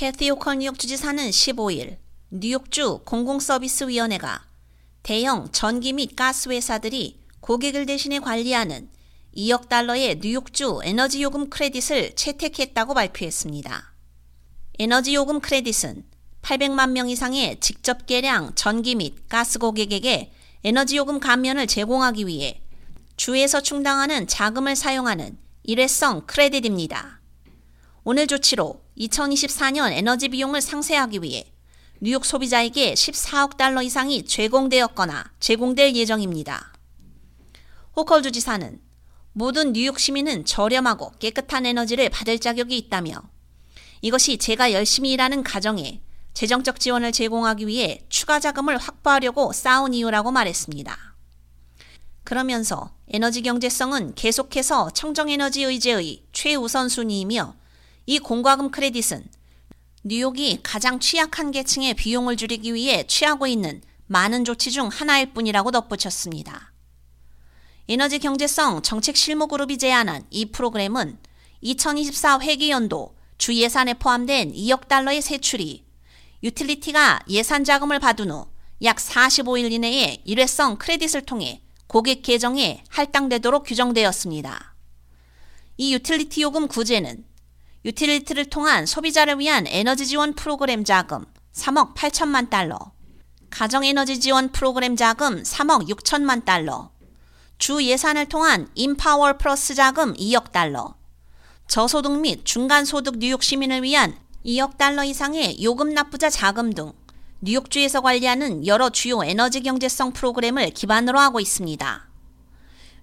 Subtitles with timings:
[0.00, 1.98] 캐티 오컬 뉴욕 주지사는 15일
[2.30, 4.46] 뉴욕주 공공서비스위원회가
[5.02, 8.88] 대형 전기 및 가스 회사들이 고객을 대신해 관리하는
[9.36, 13.92] 2억 달러의 뉴욕주 에너지 요금 크레딧을 채택했다고 발표했습니다.
[14.78, 16.06] 에너지 요금 크레딧은
[16.40, 20.32] 800만 명 이상의 직접 계량 전기 및 가스 고객에게
[20.64, 22.62] 에너지 요금 감면을 제공하기 위해
[23.18, 27.19] 주에서 충당하는 자금을 사용하는 일회성 크레딧입니다.
[28.12, 31.44] 오늘 조치로 2024년 에너지 비용을 상쇄하기 위해
[32.00, 36.72] 뉴욕 소비자에게 14억 달러 이상이 제공되었거나 제공될 예정입니다.
[37.94, 38.80] 호컬 주지사는
[39.32, 43.22] 모든 뉴욕 시민은 저렴하고 깨끗한 에너지를 받을 자격이 있다며
[44.00, 46.02] 이것이 제가 열심히 일하는 가정에
[46.34, 50.98] 재정적 지원을 제공하기 위해 추가 자금을 확보하려고 쌓은 이유라고 말했습니다.
[52.24, 57.59] 그러면서 에너지 경제성은 계속해서 청정에너지 의제의 최우선 순위이며
[58.10, 59.24] 이 공과금 크레딧은
[60.02, 66.72] 뉴욕이 가장 취약한 계층의 비용을 줄이기 위해 취하고 있는 많은 조치 중 하나일 뿐이라고 덧붙였습니다.
[67.88, 71.18] 에너지 경제성 정책 실무 그룹이 제안한 이 프로그램은
[71.60, 75.84] 2024 회계연도 주 예산에 포함된 2억 달러의 세출이
[76.42, 78.50] 유틸리티가 예산 자금을 받은 후
[78.82, 84.74] 약 45일 이내에 일회성 크레딧을 통해 고객 계정에 할당되도록 규정되었습니다.
[85.76, 87.29] 이 유틸리티 요금 구제는
[87.82, 92.78] 유틸리티를 통한 소비자를 위한 에너지 지원 프로그램 자금 3억 8천만 달러,
[93.48, 96.90] 가정 에너지 지원 프로그램 자금 3억 6천만 달러,
[97.56, 100.94] 주 예산을 통한 EmPower Plus 자금 2억 달러,
[101.68, 104.14] 저소득 및 중간소득 뉴욕 시민을 위한
[104.44, 106.92] 2억 달러 이상의 요금 납부자 자금 등
[107.40, 112.08] 뉴욕주에서 관리하는 여러 주요 에너지 경제성 프로그램을 기반으로 하고 있습니다.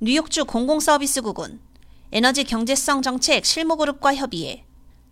[0.00, 1.60] 뉴욕주 공공서비스국은
[2.10, 4.63] 에너지 경제성 정책 실무그룹과 협의해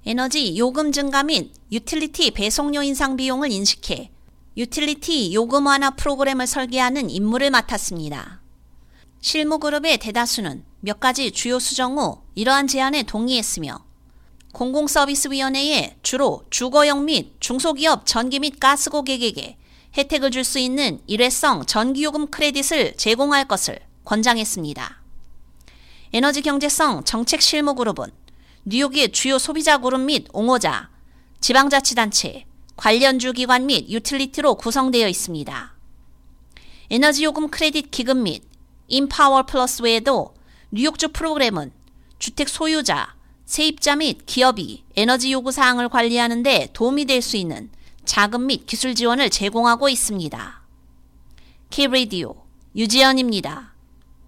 [0.04, 4.10] 에너지 요금 증가 및 유틸리티 배송료 인상 비용을 인식해
[4.56, 8.40] 유틸리티 요금 완화 프로그램을 설계하는 임무를 맡았습니다.
[9.20, 13.84] 실무그룹의 대다수는 몇 가지 주요 수정 후 이러한 제안에 동의했으며
[14.52, 19.56] 공공서비스위원회에 주로 주거용 및 중소기업 전기 및 가스 고객에게
[19.96, 25.00] 혜택을 줄 수 있는 일회성 전기요금 크레딧을 제공할 것을 권장했습니다.
[26.12, 28.06] 에너지 경제성 정책 실무 그룹은
[28.64, 30.88] 뉴욕의 주요 소비자 그룹 및 옹호자,
[31.40, 32.44] 지방자치단체,
[32.76, 35.74] 관련 주 기관 및 유틸리티로 구성되어 있습니다.
[36.90, 38.44] 에너지 요금 크레딧 기금 및
[38.86, 40.34] EmPower Plus 외에도
[40.70, 41.72] 뉴욕주 프로그램은
[42.20, 47.68] 주택 소유자, 세입자 및 기업이 에너지 요구 사항을 관리하는 데 도움이 될 수 있는
[48.04, 50.62] 자금 및 기술 지원을 제공하고 있습니다.
[51.70, 52.36] K 라디오
[52.76, 53.71] 유지연입니다.